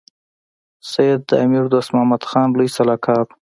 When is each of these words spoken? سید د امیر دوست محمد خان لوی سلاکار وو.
سید 0.91 1.19
د 1.29 1.31
امیر 1.43 1.65
دوست 1.73 1.89
محمد 1.95 2.21
خان 2.29 2.47
لوی 2.57 2.69
سلاکار 2.77 3.21
وو. 3.27 3.33